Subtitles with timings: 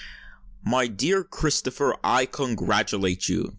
[0.63, 3.49] "My dear Sir Christopher, I congratulate you!"